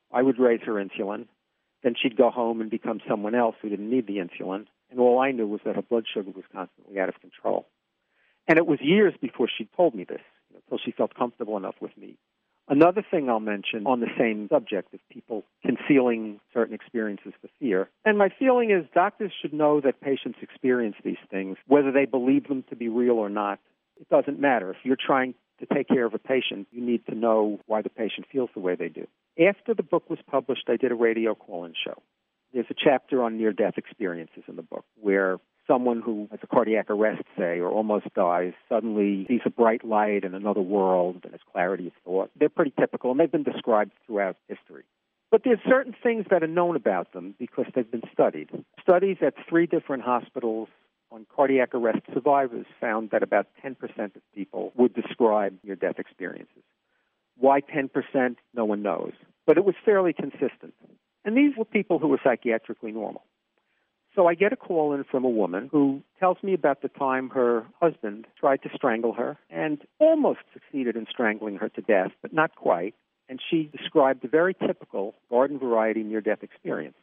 I 0.10 0.22
would 0.22 0.40
raise 0.40 0.62
her 0.62 0.76
insulin. 0.76 1.28
Then 1.84 1.96
she'd 2.02 2.16
go 2.16 2.30
home 2.30 2.62
and 2.62 2.70
become 2.70 3.02
someone 3.06 3.36
else 3.36 3.56
who 3.62 3.68
didn't 3.68 3.90
need 3.90 4.08
the 4.08 4.20
insulin. 4.20 4.68
And 4.90 5.02
all 5.02 5.20
I 5.20 5.32
knew 5.32 5.48
was 5.48 5.60
that 5.66 5.76
her 5.76 5.82
blood 5.82 6.06
sugar 6.14 6.32
was 6.32 6.46
constantly 6.54 6.98
out 6.98 7.10
of 7.10 7.20
control. 7.20 7.68
And 8.48 8.58
it 8.58 8.68
was 8.68 8.80
years 8.80 9.16
before 9.20 9.50
she 9.50 9.68
told 9.76 9.96
me 9.96 10.06
this, 10.06 10.22
until 10.54 10.78
she 10.78 10.92
felt 10.92 11.14
comfortable 11.14 11.58
enough 11.58 11.76
with 11.82 11.98
me 11.98 12.18
Another 12.68 13.04
thing 13.10 13.30
I'll 13.30 13.40
mention 13.40 13.86
on 13.86 14.00
the 14.00 14.10
same 14.18 14.48
subject 14.50 14.94
of 14.94 15.00
people 15.10 15.44
concealing 15.64 16.40
certain 16.54 16.74
experiences 16.74 17.34
for 17.40 17.48
fear. 17.60 17.90
And 18.04 18.18
my 18.18 18.30
feeling 18.40 18.72
is 18.72 18.86
doctors 18.94 19.32
should 19.40 19.54
know 19.54 19.82
that 19.82 20.02
patients 20.02 20.40
experience 20.42 20.96
these 21.04 21.18
things, 21.30 21.58
whether 21.68 21.92
they 21.92 22.06
believe 22.06 22.48
them 22.48 22.64
to 22.70 22.76
be 22.76 22.90
real 22.90 23.16
or 23.16 23.30
not. 23.30 23.60
It 24.00 24.10
doesn't 24.10 24.40
matter. 24.40 24.72
If 24.72 24.78
you're 24.84 24.98
trying 24.98 25.36
to 25.60 25.68
take 25.74 25.88
care 25.88 26.06
of 26.06 26.14
a 26.14 26.20
patient, 26.20 26.68
you 26.72 26.82
need 26.82 27.06
to 27.06 27.16
know 27.16 27.60
why 27.68 27.82
the 27.82 27.90
patient 27.90 28.26
feels 28.32 28.50
the 28.54 28.60
way 28.60 28.76
they 28.76 28.90
do. 28.90 29.08
After 29.40 29.74
the 29.74 29.84
book 29.84 30.10
was 30.10 30.20
published, 30.30 30.68
I 30.68 30.78
did 30.78 30.92
a 30.92 30.96
radio 30.96 31.36
call 31.36 31.66
in 31.66 31.74
show. 31.86 32.02
There's 32.54 32.66
a 32.70 32.76
chapter 32.76 33.22
on 33.24 33.38
near 33.38 33.54
death 33.54 33.78
experiences 33.78 34.44
in 34.48 34.56
the 34.56 34.62
book 34.64 34.86
where 35.00 35.38
someone 35.68 36.02
who 36.02 36.28
has 36.32 36.40
a 36.44 36.48
cardiac 36.48 36.90
arrest, 36.90 37.24
say, 37.38 37.60
or 37.60 37.70
almost 37.70 38.14
dies, 38.14 38.54
suddenly 38.70 39.26
sees 39.28 39.42
a 39.46 39.50
bright 39.50 39.84
light 39.84 40.24
in 40.24 40.34
another 40.34 40.62
world 40.62 41.22
and 41.24 41.32
has 41.32 41.42
clarity 41.52 41.88
of 41.88 41.94
thought. 42.04 42.32
They're 42.38 42.50
pretty 42.50 42.74
typical, 42.80 43.12
and 43.12 43.20
they've 43.20 43.32
been 43.32 43.44
described 43.44 43.92
throughout 44.06 44.38
history. 44.48 44.84
But 45.32 45.42
there's 45.44 45.60
certain 45.68 45.96
things 46.02 46.26
that 46.30 46.44
are 46.44 46.48
known 46.48 46.76
about 46.76 47.14
them 47.14 47.36
because 47.38 47.66
they've 47.74 47.90
been 47.90 48.04
studied. 48.14 48.50
Studies 48.82 49.18
at 49.22 49.34
three 49.50 49.66
different 49.66 50.04
hospitals 50.04 50.70
on 51.12 51.26
cardiac 51.36 51.74
arrest 51.74 52.02
survivors 52.14 52.66
found 52.80 53.10
that 53.12 53.24
about 53.24 53.48
10% 53.64 53.76
of 54.16 54.22
people 54.34 54.72
would 54.76 54.94
describe 54.94 55.58
near 55.64 55.76
death 55.76 56.00
experiences. 56.00 56.64
Why 57.38 57.62
10%? 57.62 58.36
No 58.54 58.66
one 58.66 58.82
knows. 58.82 59.12
But 59.46 59.58
it 59.58 59.66
was 59.66 59.76
fairly 59.84 60.14
consistent. 60.14 60.74
And 61.26 61.36
these 61.36 61.58
were 61.58 61.66
people 61.66 62.00
who 62.00 62.08
were 62.08 62.20
psychiatrically 62.24 62.94
normal. 62.94 63.24
So 64.16 64.28
I 64.28 64.34
get 64.34 64.54
a 64.54 64.56
call 64.56 64.94
in 64.94 65.04
from 65.04 65.26
a 65.26 65.30
woman 65.30 65.68
who 65.70 66.02
tells 66.20 66.38
me 66.42 66.54
about 66.54 66.82
the 66.82 66.88
time 66.88 67.30
her 67.32 67.66
husband 67.82 68.26
tried 68.40 68.64
to 68.64 68.70
strangle 68.74 69.12
her 69.14 69.38
and 69.50 69.82
almost 70.00 70.40
succeeded 70.54 70.96
in 70.96 71.06
strangling 71.10 71.58
her 71.58 71.68
to 71.70 71.82
death, 71.82 72.12
but 72.22 72.32
not 72.32 72.56
quite. 72.56 72.96
And 73.28 73.42
she 73.50 73.70
described 73.78 74.24
a 74.24 74.30
very 74.30 74.54
typical 74.54 75.16
garden 75.30 75.60
variety 75.60 76.02
near 76.02 76.22
death 76.22 76.44
experience. 76.44 76.96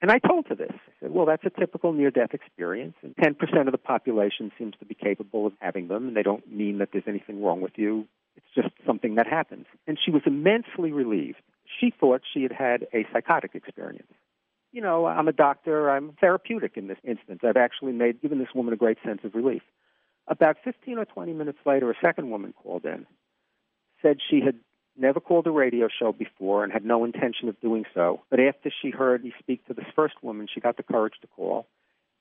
And 0.00 0.10
I 0.10 0.18
told 0.18 0.46
her 0.48 0.54
this. 0.54 0.72
I 0.72 0.92
said, 1.00 1.10
well, 1.12 1.26
that's 1.26 1.44
a 1.44 1.50
typical 1.50 1.92
near 1.92 2.10
death 2.10 2.32
experience, 2.32 2.94
and 3.02 3.14
10% 3.16 3.66
of 3.66 3.72
the 3.72 3.78
population 3.78 4.50
seems 4.58 4.74
to 4.78 4.84
be 4.84 4.94
capable 4.94 5.46
of 5.46 5.52
having 5.60 5.88
them, 5.88 6.08
and 6.08 6.16
they 6.16 6.22
don't 6.22 6.50
mean 6.50 6.78
that 6.78 6.90
there's 6.92 7.04
anything 7.06 7.42
wrong 7.42 7.60
with 7.60 7.72
you. 7.76 8.06
It's 8.36 8.46
just 8.54 8.74
something 8.86 9.14
that 9.14 9.26
happens. 9.26 9.66
And 9.86 9.98
she 10.02 10.10
was 10.10 10.22
immensely 10.26 10.92
relieved. 10.92 11.38
She 11.80 11.92
thought 11.98 12.22
she 12.32 12.42
had 12.42 12.52
had 12.52 12.86
a 12.92 13.06
psychotic 13.12 13.54
experience 13.54 14.12
you 14.74 14.80
know, 14.80 15.06
I'm 15.06 15.28
a 15.28 15.32
doctor. 15.32 15.88
I'm 15.88 16.14
therapeutic 16.20 16.72
in 16.76 16.88
this 16.88 16.98
instance. 17.04 17.40
I've 17.44 17.56
actually 17.56 17.92
made 17.92 18.20
given 18.20 18.40
this 18.40 18.48
woman 18.54 18.74
a 18.74 18.76
great 18.76 18.98
sense 19.04 19.20
of 19.22 19.34
relief. 19.34 19.62
About 20.26 20.56
15 20.64 20.98
or 20.98 21.04
20 21.04 21.32
minutes 21.32 21.58
later, 21.64 21.90
a 21.90 21.94
second 22.02 22.30
woman 22.30 22.52
called 22.60 22.84
in, 22.84 23.06
said 24.02 24.18
she 24.28 24.40
had 24.40 24.56
never 24.96 25.20
called 25.20 25.46
a 25.46 25.52
radio 25.52 25.88
show 25.88 26.12
before 26.12 26.64
and 26.64 26.72
had 26.72 26.84
no 26.84 27.04
intention 27.04 27.48
of 27.48 27.60
doing 27.60 27.84
so. 27.94 28.22
But 28.30 28.40
after 28.40 28.72
she 28.82 28.90
heard 28.90 29.22
me 29.22 29.32
speak 29.38 29.64
to 29.66 29.74
this 29.74 29.86
first 29.94 30.14
woman, 30.22 30.48
she 30.52 30.60
got 30.60 30.76
the 30.76 30.82
courage 30.82 31.14
to 31.20 31.28
call. 31.28 31.68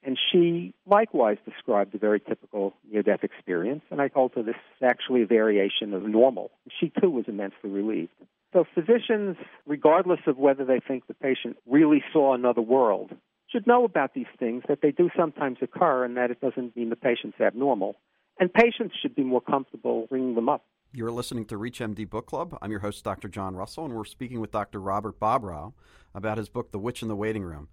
And 0.04 0.20
she 0.32 0.76
likewise 0.86 1.38
described 1.50 1.96
a 1.96 1.98
very 1.98 2.20
typical 2.20 2.76
near 2.92 3.02
death 3.02 3.24
experience. 3.24 3.82
And 3.90 4.00
I 4.00 4.10
told 4.10 4.34
her 4.36 4.44
this 4.44 4.56
is 4.56 4.88
actually 4.88 5.24
a 5.24 5.28
variation 5.28 5.94
of 5.96 6.04
normal. 6.04 6.52
She 6.80 6.92
too 7.02 7.10
was 7.10 7.26
immensely 7.28 7.72
relieved. 7.72 8.12
So 8.54 8.66
physicians, 8.76 9.36
regardless 9.66 10.20
of 10.28 10.38
whether 10.38 10.64
they 10.64 10.80
think 10.80 11.08
the 11.08 11.16
patient 11.16 11.58
really 11.66 12.04
saw 12.14 12.36
another 12.36 12.62
world, 12.62 13.12
should 13.52 13.66
know 13.66 13.84
about 13.84 14.14
these 14.14 14.28
things, 14.40 14.64
that 14.68 14.80
they 14.82 14.92
do 14.92 15.10
sometimes 15.18 15.58
occur, 15.62 16.06
and 16.06 16.16
that 16.18 16.32
it 16.32 16.40
doesn't 16.40 16.76
mean 16.76 16.90
the 16.90 16.96
patient's 16.96 17.42
abnormal. 17.42 17.96
And 18.40 18.54
patients 18.54 18.96
should 19.02 19.16
be 19.16 19.24
more 19.24 19.42
comfortable 19.42 20.08
bringing 20.10 20.36
them 20.36 20.50
up. 20.50 20.66
You're 20.92 21.12
listening 21.12 21.46
to 21.46 21.56
ReachMD 21.56 22.08
Book 22.08 22.28
Club. 22.28 22.58
I'm 22.62 22.70
your 22.70 22.82
host, 22.82 23.04
Dr. 23.04 23.28
John 23.28 23.56
Russell, 23.56 23.86
and 23.86 23.94
we're 23.96 24.06
speaking 24.06 24.40
with 24.40 24.52
Dr. 24.52 24.80
Robert 24.80 25.20
Bobrow 25.20 25.74
about 26.14 26.38
his 26.38 26.50
book, 26.50 26.72
The 26.72 26.80
Witch 26.80 27.02
in 27.02 27.08
the 27.08 27.16
Waiting 27.16 27.44
Room. 27.44 27.68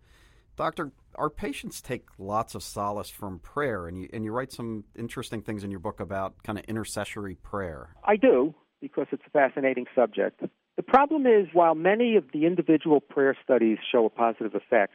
Doctor, 0.57 0.93
our 1.15 1.31
patients 1.31 1.83
take 1.83 2.07
lots 2.19 2.55
of 2.55 2.63
solace 2.63 3.11
from 3.11 3.39
prayer, 3.39 3.87
and 3.87 3.99
you, 4.01 4.09
and 4.13 4.25
you 4.25 4.33
write 4.33 4.53
some 4.53 4.85
interesting 4.97 5.43
things 5.43 5.65
in 5.65 5.71
your 5.71 5.81
book 5.81 6.01
about 6.01 6.43
kind 6.43 6.59
of 6.59 6.65
intercessory 6.65 7.35
prayer. 7.35 7.95
I 8.05 8.17
do, 8.17 8.55
because 8.81 9.07
it's 9.13 9.23
a 9.27 9.31
fascinating 9.31 9.87
subject. 9.95 10.43
The 10.81 10.85
problem 10.85 11.27
is, 11.27 11.47
while 11.53 11.75
many 11.75 12.17
of 12.17 12.25
the 12.33 12.47
individual 12.47 13.03
prayer 13.03 13.37
studies 13.45 13.77
show 13.93 14.07
a 14.07 14.09
positive 14.09 14.55
effect, 14.55 14.95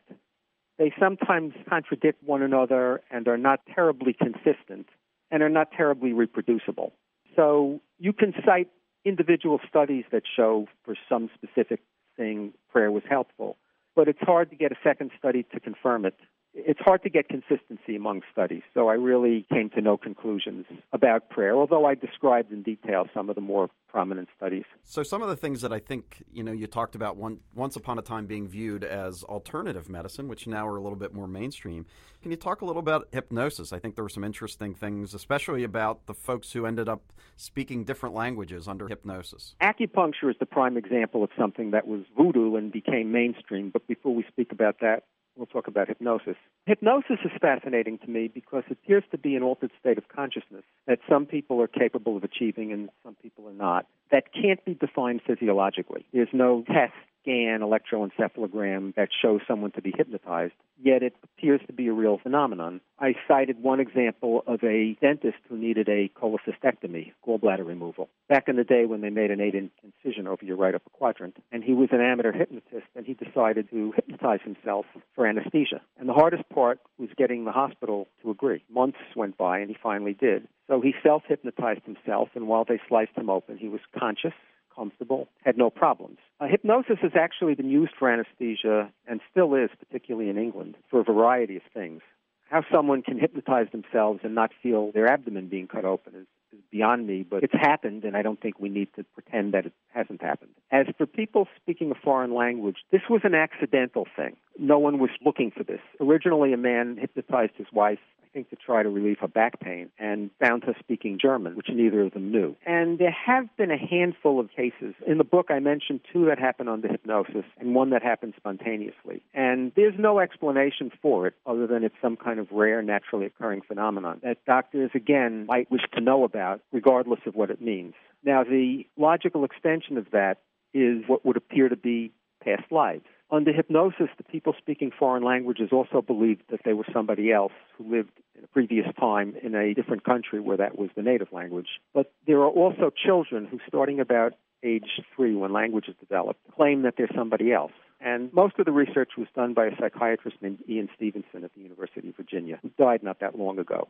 they 0.80 0.92
sometimes 1.00 1.54
contradict 1.70 2.24
one 2.24 2.42
another 2.42 3.04
and 3.12 3.28
are 3.28 3.38
not 3.38 3.60
terribly 3.76 4.12
consistent 4.12 4.88
and 5.30 5.44
are 5.44 5.50
not 5.50 5.72
terribly 5.78 6.12
reproducible. 6.12 6.92
So 7.36 7.82
you 8.00 8.14
can 8.14 8.34
cite 8.44 8.70
individual 9.06 9.60
studies 9.70 10.06
that 10.12 10.24
show 10.36 10.68
for 10.84 10.96
some 11.08 11.30
specific 11.36 11.82
thing 12.18 12.56
prayer 12.72 12.92
was 12.92 13.04
helpful, 13.08 13.56
but 13.96 14.08
it's 14.08 14.22
hard 14.22 14.50
to 14.50 14.56
get 14.56 14.72
a 14.72 14.78
second 14.84 15.12
study 15.20 15.46
to 15.54 15.60
confirm 15.60 16.04
it 16.06 16.18
it's 16.56 16.80
hard 16.80 17.04
to 17.04 17.10
get 17.10 17.28
consistency 17.28 17.96
among 17.96 18.22
studies, 18.32 18.64
so 18.74 18.88
I 18.88 18.94
really 18.94 19.46
came 19.52 19.70
to 19.72 19.82
no 19.82 19.98
conclusions 19.98 20.66
about 20.94 21.30
prayer, 21.30 21.56
although 21.56 21.86
I 21.86 21.96
described 21.96 22.52
in 22.52 22.64
detail 22.64 23.08
some 23.14 23.30
of 23.30 23.36
the 23.36 23.42
more 23.42 23.70
prominent 23.90 24.30
studies. 24.36 24.64
So 24.84 25.04
some 25.04 25.22
of 25.22 25.28
the 25.28 25.36
things 25.36 25.62
that 25.62 25.74
I 25.74 25.80
think, 25.80 26.24
you 26.32 26.44
know, 26.44 26.54
you 26.54 26.68
talked 26.68 26.96
about 26.96 27.18
one, 27.18 27.40
once 27.54 27.76
upon 27.76 28.00
a 28.00 28.02
time 28.02 28.26
being 28.26 28.48
viewed 28.48 28.84
as 28.86 29.24
alternative 29.24 29.90
medicine, 29.90 30.28
which 30.28 30.48
now 30.48 30.66
are 30.66 30.78
a 30.78 30.82
little 30.82 30.98
bit 30.98 31.14
more 31.14 31.28
mainstream. 31.28 31.86
Can 32.22 32.32
you 32.32 32.38
talk 32.38 32.62
a 32.62 32.66
little 32.66 32.82
about 32.82 33.08
hypnosis? 33.12 33.74
I 33.74 33.80
think 33.80 33.96
there 33.96 34.04
were 34.04 34.10
some 34.10 34.24
interesting 34.24 34.74
things, 34.74 35.14
especially 35.14 35.64
about 35.64 36.08
the 36.08 36.14
folks 36.14 36.54
who 36.54 36.66
ended 36.66 36.88
up 36.88 37.14
speaking 37.36 37.84
different 37.84 38.16
languages 38.16 38.68
under 38.68 38.88
hypnosis. 38.88 39.56
Acupuncture 39.62 40.30
is 40.30 40.36
the 40.40 40.46
prime 40.46 40.78
example 40.78 41.24
of 41.24 41.30
something 41.38 41.72
that 41.72 41.86
was 41.86 42.02
voodoo 42.18 42.56
and 42.56 42.72
became 42.72 43.12
mainstream, 43.12 43.70
but 43.72 43.86
before 43.88 44.16
we 44.16 44.26
speak 44.30 44.52
about 44.52 44.80
that, 44.80 45.04
we'll 45.36 45.46
talk 45.48 45.68
about 45.68 45.88
hypnosis. 45.88 46.38
Hypnosis 46.66 47.20
is 47.24 47.32
fascinating 47.40 48.00
to 48.00 48.10
me 48.10 48.28
because 48.28 48.64
it 48.68 48.72
appears 48.72 49.04
to 49.12 49.20
be 49.20 49.36
an 49.36 49.44
altered 49.44 49.70
state 49.80 50.00
of 50.00 50.08
consciousness 50.08 50.64
that 50.88 50.98
some 51.08 51.28
people 51.28 51.62
are 51.62 51.68
capable 51.68 52.18
of 52.18 52.24
achieving 52.24 52.72
and 52.72 52.90
some 53.04 53.16
people 53.22 53.48
are 53.48 53.54
not. 53.54 53.86
That 54.12 54.34
can't 54.34 54.64
be 54.66 54.74
defined 54.74 55.22
physiologically. 55.28 56.08
There's 56.12 56.34
no 56.34 56.64
test 56.66 56.94
scan 57.26 57.62
electroencephalogram 57.62 58.94
that 58.96 59.10
shows 59.22 59.42
someone 59.48 59.72
to 59.72 59.82
be 59.82 59.92
hypnotized, 59.96 60.54
yet 60.82 61.02
it 61.02 61.16
appears 61.24 61.60
to 61.66 61.74
be 61.74 61.88
a 61.88 61.94
real 61.94 62.20
phenomenon. 62.22 62.80
I 63.00 63.16
cited 63.28 63.62
one 63.62 63.80
example 63.80 64.44
of 64.46 64.64
a 64.64 64.96
dentist 65.02 65.38
who 65.50 65.58
needed 65.58 65.90
a 65.90 66.10
cholecystectomy, 66.10 67.14
gallbladder 67.28 67.66
removal, 67.66 68.10
back 68.30 68.48
in 68.48 68.56
the 68.56 68.64
day 68.64 68.86
when 68.86 69.02
they 69.02 69.10
made 69.10 69.32
an 69.32 69.42
eight 69.42 69.56
inch 69.56 69.72
incision 69.84 70.28
over 70.28 70.46
your 70.46 70.56
right 70.56 70.76
upper 70.76 70.90
quadrant. 70.92 71.38
And 71.52 71.64
he 71.64 71.74
was 71.74 71.90
an 71.92 72.02
amateur 72.02 72.32
hypnotist, 72.32 72.88
and 72.96 73.06
he 73.06 73.16
decided 73.16 73.70
to 73.72 73.92
hypnotize 73.96 74.42
himself 74.44 74.86
for 75.16 75.26
anesthesia. 75.26 75.82
And 75.98 76.08
the 76.08 76.14
hardest 76.14 76.48
part 76.56 76.80
was 76.98 77.10
getting 77.18 77.44
the 77.44 77.52
hospital 77.52 78.08
to 78.22 78.32
agree. 78.32 78.64
Months 78.74 78.98
went 79.16 79.38
by, 79.38 79.60
and 79.60 79.70
he 79.70 79.78
finally 79.84 80.14
did. 80.14 80.48
So 80.68 80.82
he 80.82 80.94
self 81.04 81.24
hypnotized 81.28 81.84
himself, 81.86 82.30
and 82.34 82.48
while 82.48 82.66
they 82.66 82.80
sliced 82.88 83.16
him 83.16 83.30
open, 83.30 83.58
he 83.58 83.68
was 83.68 83.82
conscious 83.98 84.34
comfortable, 84.76 85.30
had 85.44 85.58
no 85.58 85.70
problems. 85.70 86.18
Uh, 86.40 86.48
hypnosis 86.48 86.98
has 87.02 87.14
actually 87.16 87.56
been 87.56 87.70
used 87.70 87.94
for 87.98 88.10
anesthesia 88.10 88.92
and 89.08 89.22
still 89.32 89.56
is, 89.56 89.70
particularly 89.80 90.30
in 90.30 90.38
England, 90.38 90.76
for 90.90 91.00
a 91.00 91.04
variety 91.04 91.56
of 91.56 91.62
things. 91.74 92.02
How 92.50 92.64
someone 92.72 93.02
can 93.02 93.18
hypnotize 93.18 93.68
themselves 93.72 94.20
and 94.24 94.36
not 94.36 94.52
feel 94.62 94.92
their 94.92 95.08
abdomen 95.08 95.48
being 95.48 95.68
cut 95.68 95.86
open 95.86 96.14
is, 96.16 96.28
is 96.56 96.64
beyond 96.72 97.08
me, 97.08 97.24
but 97.24 97.44
it's 97.44 97.54
happened, 97.54 98.04
and 98.04 98.16
I 98.16 98.22
don't 98.22 98.42
think 98.42 98.60
we 98.60 98.70
need 98.70 98.90
to 98.96 99.04
pretend 99.14 99.54
that 99.54 99.66
it 99.66 99.74
hasn't 99.94 100.22
happened. 100.22 100.52
As 100.72 100.88
for 100.98 101.06
people 101.06 101.48
speaking 101.62 101.92
a 101.92 101.96
foreign 101.96 102.34
language, 102.34 102.78
this 102.92 103.02
was 103.10 103.22
an 103.24 103.36
accidental 103.36 104.08
thing. 104.16 104.36
No 104.58 104.80
one 104.80 105.00
was 105.00 105.12
looking 105.24 105.52
for 105.52 105.64
this. 105.64 105.82
Originally, 106.00 106.54
a 106.54 106.58
man 106.58 106.98
hypnotized 107.00 107.54
his 107.58 107.68
wife 107.72 108.00
think, 108.36 108.50
to 108.50 108.56
try 108.58 108.84
to 108.84 108.90
relieve 108.90 109.18
her 109.22 109.28
back 109.28 109.60
pain 109.62 109.90
and 109.98 110.30
found 110.40 110.64
her 110.66 110.76
speaking 110.80 111.18
German, 111.20 111.56
which 111.56 111.70
neither 111.70 112.02
of 112.02 112.14
them 112.14 112.32
knew. 112.32 112.56
And 112.66 113.00
there 113.00 113.16
have 113.26 113.46
been 113.58 113.72
a 113.72 113.78
handful 113.78 114.40
of 114.40 114.50
cases. 114.50 114.94
In 115.08 115.18
the 115.18 115.24
book, 115.24 115.48
I 115.50 115.60
mentioned 115.60 116.02
two 116.12 116.26
that 116.26 116.38
happened 116.38 116.68
under 116.70 116.90
hypnosis 116.90 117.46
and 117.58 117.74
one 117.74 117.92
that 117.92 118.04
happened 118.04 118.34
spontaneously. 118.36 119.24
And 119.34 119.72
there's 119.76 119.96
no 119.98 120.20
explanation 120.20 120.92
for 121.02 121.28
it 121.28 121.34
other 121.46 121.66
than 121.66 121.84
it's 121.84 121.96
some 122.02 122.18
kind 122.18 122.40
of 122.40 122.52
rare, 122.52 122.82
naturally 122.82 123.26
occurring 123.26 123.62
phenomenon 123.62 124.20
that 124.24 124.44
doctors, 124.46 124.92
again, 124.94 125.46
might 125.48 125.72
wish 125.72 125.84
to 125.94 126.02
know 126.02 126.26
about, 126.26 126.60
regardless 126.74 127.22
of 127.26 127.36
what 127.36 127.50
it 127.50 127.62
means. 127.62 127.94
Now, 128.24 128.44
the 128.44 128.86
logical 128.98 129.46
extension 129.46 129.98
of 129.98 130.08
that 130.12 130.40
is 130.74 131.04
what 131.08 131.26
would 131.26 131.38
appear 131.38 131.70
to 131.70 131.78
be 131.78 132.12
past 132.44 132.70
lives. 132.70 133.06
Under 133.32 133.52
hypnosis, 133.52 134.10
the 134.18 134.24
people 134.24 134.54
speaking 134.58 134.92
foreign 134.98 135.24
languages 135.24 135.70
also 135.72 136.02
believed 136.02 136.44
that 136.50 136.62
they 136.64 136.74
were 136.74 136.86
somebody 136.94 137.32
else 137.32 137.54
who 137.78 137.90
lived 137.90 138.12
in 138.38 138.44
a 138.44 138.48
previous 138.48 138.86
time 139.00 139.36
in 139.42 139.56
a 139.56 139.74
different 139.74 140.04
country 140.04 140.40
where 140.40 140.58
that 140.58 140.78
was 140.78 140.90
the 140.96 141.02
native 141.02 141.32
language. 141.32 141.80
But 141.94 142.14
there 142.28 142.40
are 142.40 142.50
also 142.50 142.92
children 142.92 143.46
who, 143.46 143.60
starting 143.68 144.00
about 144.00 144.34
age 144.64 145.02
three 145.16 145.36
when 145.36 145.54
language 145.54 145.88
is 145.88 145.96
developed, 146.00 146.40
claim 146.56 146.84
that 146.84 146.96
they're 146.98 147.10
somebody 147.16 147.52
else. 147.52 147.72
And 148.00 148.32
most 148.34 148.60
of 148.60 148.66
the 148.66 148.72
research 148.72 149.12
was 149.18 149.28
done 149.36 149.54
by 149.54 149.68
a 149.68 149.72
psychiatrist 149.80 150.38
named 150.42 150.60
Ian 150.70 150.90
Stevenson 150.96 151.44
at 151.44 151.54
the 151.56 151.62
University 151.62 152.10
of 152.10 152.16
Virginia, 152.16 152.60
who 152.62 152.70
died 152.78 153.02
not 153.02 153.20
that 153.22 153.38
long 153.38 153.58
ago. 153.58 153.88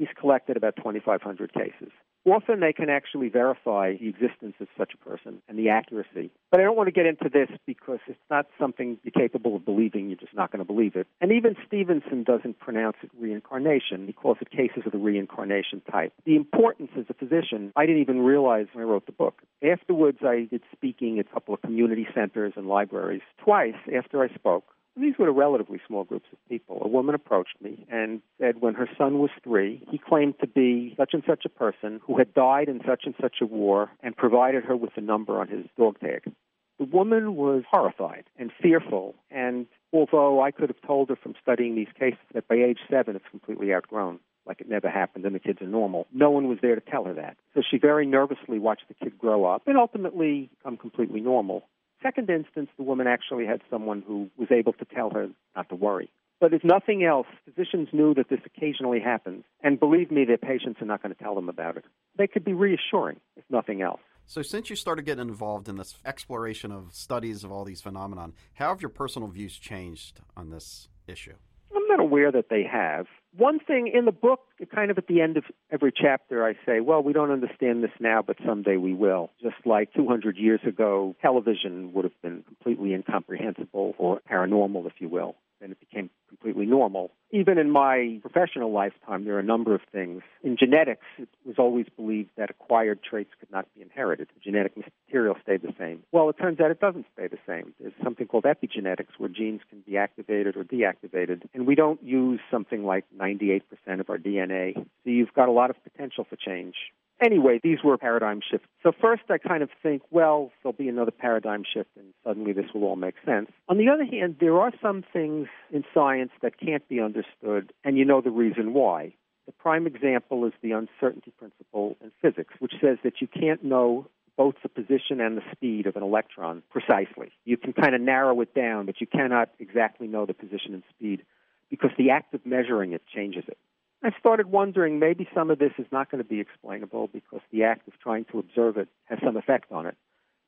He's 0.00 0.08
collected 0.18 0.56
about 0.56 0.76
2,500 0.76 1.52
cases. 1.52 1.92
Often 2.24 2.60
they 2.60 2.72
can 2.72 2.88
actually 2.88 3.28
verify 3.28 3.96
the 4.00 4.08
existence 4.08 4.54
of 4.58 4.66
such 4.78 4.92
a 4.94 4.96
person 4.96 5.42
and 5.46 5.58
the 5.58 5.68
accuracy. 5.68 6.30
But 6.50 6.60
I 6.60 6.62
don't 6.62 6.74
want 6.74 6.86
to 6.86 6.92
get 6.92 7.04
into 7.04 7.28
this 7.30 7.50
because 7.66 7.98
it's 8.06 8.18
not 8.30 8.46
something 8.58 8.98
you're 9.02 9.12
capable 9.12 9.56
of 9.56 9.66
believing. 9.66 10.08
You're 10.08 10.16
just 10.16 10.34
not 10.34 10.50
going 10.50 10.64
to 10.64 10.64
believe 10.64 10.96
it. 10.96 11.06
And 11.20 11.32
even 11.32 11.54
Stevenson 11.66 12.24
doesn't 12.24 12.58
pronounce 12.60 12.96
it 13.02 13.10
reincarnation. 13.20 14.06
He 14.06 14.14
calls 14.14 14.38
it 14.40 14.50
cases 14.50 14.84
of 14.86 14.92
the 14.92 14.98
reincarnation 14.98 15.82
type. 15.92 16.14
The 16.24 16.36
importance 16.36 16.92
as 16.98 17.04
a 17.10 17.14
physician, 17.14 17.70
I 17.76 17.84
didn't 17.84 18.00
even 18.00 18.20
realize 18.20 18.68
when 18.72 18.82
I 18.82 18.88
wrote 18.88 19.04
the 19.04 19.12
book. 19.12 19.42
Afterwards, 19.62 20.20
I 20.22 20.46
did 20.50 20.62
speaking 20.72 21.18
at 21.18 21.26
a 21.26 21.34
couple 21.34 21.52
of 21.52 21.60
community 21.60 22.06
centers 22.14 22.54
and 22.56 22.66
libraries. 22.66 23.22
Twice 23.44 23.76
after 23.94 24.22
I 24.22 24.28
spoke, 24.34 24.64
these 24.96 25.14
were 25.18 25.32
relatively 25.32 25.80
small 25.86 26.04
groups 26.04 26.26
of 26.32 26.38
people. 26.48 26.80
A 26.82 26.88
woman 26.88 27.14
approached 27.14 27.56
me 27.60 27.86
and 27.90 28.20
said 28.40 28.60
when 28.60 28.74
her 28.74 28.88
son 28.98 29.18
was 29.18 29.30
three, 29.42 29.86
he 29.90 29.98
claimed 29.98 30.34
to 30.40 30.46
be 30.46 30.94
such 30.96 31.14
and 31.14 31.22
such 31.26 31.44
a 31.44 31.48
person 31.48 32.00
who 32.04 32.18
had 32.18 32.34
died 32.34 32.68
in 32.68 32.80
such 32.86 33.02
and 33.04 33.14
such 33.20 33.36
a 33.40 33.46
war 33.46 33.90
and 34.02 34.16
provided 34.16 34.64
her 34.64 34.76
with 34.76 34.94
the 34.94 35.00
number 35.00 35.40
on 35.40 35.48
his 35.48 35.66
dog 35.78 35.98
tag. 36.00 36.32
The 36.78 36.86
woman 36.86 37.36
was 37.36 37.62
horrified 37.70 38.24
and 38.38 38.50
fearful, 38.62 39.14
and 39.30 39.66
although 39.92 40.42
I 40.42 40.50
could 40.50 40.70
have 40.70 40.80
told 40.86 41.10
her 41.10 41.16
from 41.16 41.34
studying 41.42 41.74
these 41.74 41.92
cases 41.98 42.20
that 42.32 42.48
by 42.48 42.54
age 42.54 42.78
seven 42.88 43.16
it's 43.16 43.24
completely 43.30 43.74
outgrown, 43.74 44.18
like 44.46 44.60
it 44.60 44.68
never 44.68 44.88
happened 44.88 45.26
and 45.26 45.34
the 45.34 45.40
kids 45.40 45.60
are 45.60 45.66
normal. 45.66 46.06
No 46.12 46.30
one 46.30 46.48
was 46.48 46.58
there 46.62 46.74
to 46.74 46.80
tell 46.80 47.04
her 47.04 47.14
that. 47.14 47.36
So 47.54 47.62
she 47.68 47.78
very 47.78 48.06
nervously 48.06 48.58
watched 48.58 48.88
the 48.88 48.94
kid 48.94 49.18
grow 49.18 49.44
up 49.44 49.62
and 49.66 49.76
ultimately 49.76 50.50
become 50.58 50.76
completely 50.76 51.20
normal. 51.20 51.68
Second 52.02 52.30
instance, 52.30 52.70
the 52.76 52.82
woman 52.82 53.06
actually 53.06 53.46
had 53.46 53.60
someone 53.68 54.02
who 54.06 54.30
was 54.38 54.48
able 54.50 54.72
to 54.74 54.84
tell 54.84 55.10
her 55.10 55.28
not 55.54 55.68
to 55.68 55.74
worry. 55.74 56.10
But 56.40 56.54
if 56.54 56.64
nothing 56.64 57.04
else, 57.04 57.26
physicians 57.44 57.88
knew 57.92 58.14
that 58.14 58.30
this 58.30 58.40
occasionally 58.46 59.00
happens. 59.00 59.44
And 59.62 59.78
believe 59.78 60.10
me, 60.10 60.24
their 60.24 60.38
patients 60.38 60.80
are 60.80 60.86
not 60.86 61.02
going 61.02 61.14
to 61.14 61.22
tell 61.22 61.34
them 61.34 61.50
about 61.50 61.76
it. 61.76 61.84
They 62.16 62.26
could 62.26 62.44
be 62.44 62.54
reassuring, 62.54 63.20
if 63.36 63.44
nothing 63.50 63.82
else. 63.82 64.00
So, 64.24 64.40
since 64.42 64.70
you 64.70 64.76
started 64.76 65.04
getting 65.04 65.28
involved 65.28 65.68
in 65.68 65.76
this 65.76 65.96
exploration 66.04 66.72
of 66.72 66.94
studies 66.94 67.44
of 67.44 67.52
all 67.52 67.64
these 67.64 67.82
phenomenon, 67.82 68.32
how 68.54 68.68
have 68.68 68.80
your 68.80 68.88
personal 68.88 69.28
views 69.28 69.58
changed 69.58 70.20
on 70.36 70.50
this 70.50 70.88
issue? 71.06 71.34
I'm 71.74 71.86
not 71.88 72.00
aware 72.00 72.32
that 72.32 72.48
they 72.50 72.64
have. 72.64 73.06
One 73.36 73.60
thing 73.60 73.90
in 73.94 74.04
the 74.06 74.12
book, 74.12 74.40
kind 74.74 74.90
of 74.90 74.98
at 74.98 75.06
the 75.06 75.20
end 75.20 75.36
of 75.36 75.44
every 75.70 75.92
chapter, 75.92 76.44
I 76.44 76.54
say, 76.66 76.80
well, 76.80 77.02
we 77.02 77.12
don't 77.12 77.30
understand 77.30 77.82
this 77.84 77.92
now, 78.00 78.22
but 78.22 78.36
someday 78.44 78.76
we 78.76 78.92
will. 78.92 79.30
Just 79.40 79.64
like 79.64 79.92
200 79.94 80.36
years 80.36 80.60
ago, 80.66 81.14
television 81.22 81.92
would 81.92 82.04
have 82.04 82.22
been 82.22 82.42
completely 82.42 82.92
incomprehensible 82.92 83.94
or 83.98 84.20
paranormal, 84.28 84.86
if 84.86 84.94
you 84.98 85.08
will 85.08 85.36
and 85.60 85.72
it 85.72 85.80
became 85.80 86.10
completely 86.28 86.66
normal. 86.66 87.10
Even 87.32 87.58
in 87.58 87.70
my 87.70 88.18
professional 88.22 88.72
lifetime, 88.72 89.24
there 89.24 89.34
are 89.34 89.40
a 89.40 89.44
number 89.44 89.74
of 89.74 89.82
things. 89.92 90.22
In 90.42 90.56
genetics, 90.56 91.06
it 91.18 91.28
was 91.44 91.56
always 91.58 91.86
believed 91.96 92.30
that 92.36 92.50
acquired 92.50 93.02
traits 93.02 93.30
could 93.38 93.50
not 93.50 93.66
be 93.74 93.82
inherited. 93.82 94.28
The 94.34 94.40
genetic 94.40 94.72
material 94.76 95.36
stayed 95.42 95.62
the 95.62 95.74
same. 95.78 96.02
Well, 96.12 96.28
it 96.28 96.36
turns 96.38 96.60
out 96.60 96.70
it 96.70 96.80
doesn't 96.80 97.06
stay 97.12 97.28
the 97.28 97.38
same. 97.46 97.74
There's 97.80 97.92
something 98.02 98.26
called 98.26 98.44
epigenetics 98.44 99.18
where 99.18 99.28
genes 99.28 99.60
can 99.68 99.80
be 99.80 99.96
activated 99.96 100.56
or 100.56 100.64
deactivated, 100.64 101.42
and 101.54 101.66
we 101.66 101.74
don't 101.74 102.02
use 102.02 102.40
something 102.50 102.84
like 102.84 103.04
98% 103.18 103.62
of 104.00 104.10
our 104.10 104.18
DNA. 104.18 104.74
So 104.74 105.10
you've 105.10 105.32
got 105.34 105.48
a 105.48 105.52
lot 105.52 105.70
of 105.70 105.76
potential 105.84 106.26
for 106.28 106.36
change 106.36 106.74
anyway, 107.20 107.60
these 107.62 107.78
were 107.84 107.96
paradigm 107.98 108.40
shifts. 108.48 108.66
So 108.82 108.92
first 109.00 109.22
I 109.30 109.38
kind 109.38 109.62
of 109.62 109.70
think, 109.82 110.02
well, 110.10 110.50
there'll 110.62 110.72
be 110.72 110.88
another 110.88 111.10
paradigm 111.10 111.62
shift 111.72 111.90
and 111.96 112.12
suddenly 112.24 112.52
this 112.52 112.66
will 112.74 112.84
all 112.84 112.96
make 112.96 113.14
sense. 113.24 113.50
On 113.68 113.78
the 113.78 113.88
other 113.88 114.04
hand, 114.04 114.36
there 114.40 114.58
are 114.58 114.72
some 114.82 115.04
things 115.12 115.48
in 115.72 115.84
science 115.94 116.32
that 116.42 116.58
can't 116.58 116.86
be 116.88 117.00
understood, 117.00 117.72
and 117.84 117.96
you 117.98 118.04
know 118.04 118.20
the 118.20 118.30
reason 118.30 118.72
why. 118.72 119.14
The 119.46 119.52
prime 119.52 119.86
example 119.86 120.44
is 120.44 120.52
the 120.62 120.72
uncertainty 120.72 121.32
principle 121.36 121.96
in 122.02 122.12
physics, 122.22 122.54
which 122.60 122.74
says 122.80 122.98
that 123.02 123.20
you 123.20 123.26
can't 123.26 123.64
know 123.64 124.06
both 124.36 124.54
the 124.62 124.68
position 124.68 125.20
and 125.20 125.36
the 125.36 125.42
speed 125.52 125.86
of 125.86 125.96
an 125.96 126.02
electron 126.02 126.62
precisely. 126.70 127.32
You 127.44 127.56
can 127.56 127.72
kind 127.72 127.94
of 127.94 128.00
narrow 128.00 128.40
it 128.40 128.54
down, 128.54 128.86
but 128.86 129.00
you 129.00 129.06
cannot 129.06 129.50
exactly 129.58 130.06
know 130.06 130.24
the 130.24 130.34
position 130.34 130.72
and 130.72 130.82
speed 130.88 131.24
because 131.68 131.90
the 131.98 132.10
act 132.10 132.32
of 132.32 132.46
measuring 132.46 132.92
it 132.92 133.02
changes 133.12 133.44
it. 133.48 133.58
I 134.02 134.10
started 134.18 134.46
wondering 134.46 134.98
maybe 134.98 135.28
some 135.34 135.50
of 135.50 135.58
this 135.58 135.72
is 135.78 135.86
not 135.92 136.10
going 136.10 136.22
to 136.22 136.28
be 136.28 136.40
explainable 136.40 137.08
because 137.08 137.40
the 137.52 137.64
act 137.64 137.86
of 137.86 137.98
trying 138.00 138.24
to 138.32 138.38
observe 138.38 138.78
it 138.78 138.88
has 139.04 139.18
some 139.22 139.36
effect 139.36 139.70
on 139.70 139.86
it. 139.86 139.96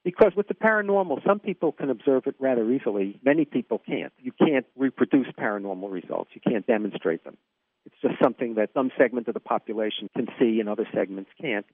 Because 0.04 0.32
with 0.34 0.48
the 0.48 0.54
paranormal, 0.54 1.24
some 1.24 1.38
people 1.38 1.70
can 1.70 1.90
observe 1.90 2.26
it 2.26 2.34
rather 2.40 2.68
easily. 2.70 3.20
Many 3.22 3.44
people 3.44 3.78
can't. 3.78 4.12
You 4.18 4.32
can't 4.32 4.66
reproduce 4.76 5.28
paranormal 5.38 5.92
results. 5.92 6.30
You 6.34 6.40
can't 6.40 6.66
demonstrate 6.66 7.24
them. 7.24 7.36
It's 7.84 7.94
just 8.00 8.14
something 8.22 8.54
that 8.54 8.70
some 8.74 8.90
segment 8.98 9.28
of 9.28 9.34
the 9.34 9.40
population 9.40 10.08
can 10.16 10.28
see 10.38 10.58
and 10.58 10.68
other 10.68 10.88
segments 10.92 11.30
can't. 11.40 11.66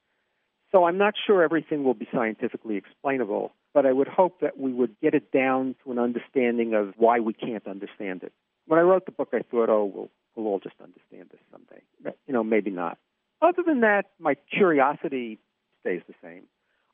So 0.73 0.85
I'm 0.85 0.99
not 0.99 1.15
sure 1.27 1.43
everything 1.43 1.85
will 1.85 1.95
be 1.95 2.09
scientifically 2.13 2.77
explainable, 2.77 3.53
but 3.73 3.87
I 3.87 3.93
would 3.93 4.09
hope 4.09 4.41
that 4.41 4.59
we 4.59 4.73
would 4.73 4.95
get 5.01 5.15
it 5.15 5.33
down 5.33 5.75
to 5.85 5.93
an 5.93 5.99
understanding 5.99 6.75
of 6.75 6.93
why 6.97 7.21
we 7.21 7.33
can't 7.33 7.67
understand 7.67 8.23
it 8.23 8.33
When 8.67 8.79
I 8.79 8.83
wrote 8.83 9.07
the 9.07 9.13
book, 9.13 9.31
I 9.33 9.41
thought, 9.51 9.71
oh, 9.71 9.85
we'll, 9.85 10.11
we'll 10.39 10.47
all 10.47 10.61
just 10.61 10.77
understand 10.83 11.29
this 11.31 11.41
someday. 11.51 11.83
You 12.27 12.33
know, 12.33 12.45
maybe 12.45 12.71
not. 12.71 12.99
Other 13.43 13.63
than 13.67 13.81
that, 13.81 14.07
my 14.19 14.37
curiosity 14.53 15.39
stays 15.81 16.03
the 16.09 16.15
same. 16.23 16.45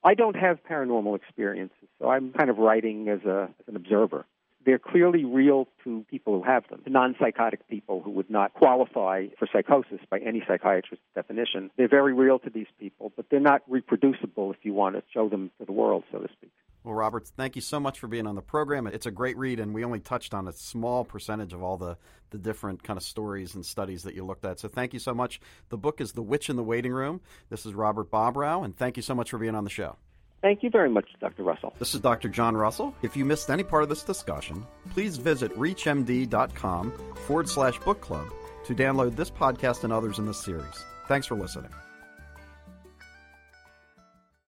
I 0.03 0.15
don't 0.15 0.37
have 0.37 0.59
paranormal 0.69 1.17
experiences, 1.17 1.89
so 1.99 2.09
I'm 2.09 2.33
kind 2.33 2.51
of 2.51 2.59
writing 2.59 3.09
as, 3.09 3.21
a, 3.25 3.49
as 3.61 3.69
an 3.69 3.77
observer. 3.77 4.27
They're 4.67 4.79
clearly 4.79 5.25
real 5.25 5.69
to 5.85 6.05
people 6.11 6.41
who 6.41 6.43
have 6.43 6.69
them, 6.69 6.83
to 6.85 6.91
non 6.91 7.15
psychotic 7.19 7.69
people 7.69 8.03
who 8.03 8.11
would 8.13 8.31
not 8.31 8.55
qualify 8.55 9.27
for 9.39 9.47
psychosis 9.51 10.01
by 10.11 10.19
any 10.19 10.43
psychiatrist's 10.47 11.05
definition. 11.15 11.71
They're 11.77 11.89
very 11.89 12.15
real 12.15 12.39
to 12.41 12.51
these 12.51 12.67
people, 12.81 13.13
but 13.15 13.27
they're 13.31 13.41
not 13.41 13.63
reproducible 13.69 14.53
if 14.53 14.59
you 14.63 14.73
want 14.73 14.97
to 14.97 15.03
show 15.13 15.29
them 15.29 15.51
to 15.59 15.67
the 15.67 15.73
world, 15.73 16.05
so 16.11 16.19
to 16.19 16.29
speak. 16.33 16.53
Well, 16.85 16.95
Robert, 16.95 17.27
thank 17.27 17.57
you 17.57 17.63
so 17.63 17.81
much 17.81 17.99
for 17.99 18.09
being 18.09 18.27
on 18.27 18.35
the 18.35 18.43
program. 18.43 18.87
It's 18.87 19.07
a 19.07 19.11
great 19.11 19.39
read, 19.39 19.59
and 19.59 19.73
we 19.73 19.85
only 19.85 20.01
touched 20.01 20.35
on 20.35 20.47
a 20.47 20.53
small 20.53 21.03
percentage 21.03 21.55
of 21.55 21.63
all 21.63 21.79
the, 21.79 21.97
the 22.29 22.37
different 22.37 22.83
kind 22.83 22.99
of 22.99 23.03
stories 23.03 23.55
and 23.55 23.65
studies 23.65 24.03
that 24.03 24.15
you 24.15 24.23
looked 24.23 24.45
at. 24.45 24.61
So 24.61 24.69
thank 24.69 24.93
you 24.93 24.99
so 24.99 25.15
much. 25.15 25.41
The 25.71 25.79
book 25.79 26.03
is 26.03 26.13
The 26.13 26.23
Witch 26.23 26.51
in 26.51 26.57
the 26.57 26.63
Waiting 26.63 26.93
Room. 26.93 27.23
This 27.49 27.65
is 27.65 27.73
Robert 27.73 28.11
Bobrow, 28.11 28.67
and 28.67 28.77
thank 28.77 28.99
you 28.99 29.03
so 29.03 29.15
much 29.15 29.31
for 29.31 29.39
being 29.39 29.55
on 29.55 29.65
the 29.65 29.71
show. 29.71 29.97
Thank 30.43 30.63
you 30.63 30.69
very 30.69 30.91
much, 30.91 31.09
Dr. 31.21 31.43
Russell. 31.43 31.73
This 31.79 31.95
is 31.95 32.03
Dr. 32.03 32.29
John 32.29 32.55
Russell. 32.55 32.95
If 33.01 33.17
you 33.17 33.25
missed 33.25 33.49
any 33.49 33.63
part 33.63 33.83
of 33.83 33.89
this 33.89 34.03
discussion, 34.03 34.67
please 34.91 35.17
visit 35.17 35.57
reachmd.com 35.57 36.93
forward 37.27 37.49
slash 37.49 37.79
book 37.79 38.03
club 38.03 38.29
to 38.67 38.75
download 38.75 39.17
this 39.17 39.31
podcast 39.31 39.85
and 39.85 39.93
others 39.93 40.19
in 40.19 40.27
this 40.27 40.45
series. 40.45 40.85
Thanks 41.09 41.27
for 41.27 41.35
listening. 41.35 41.71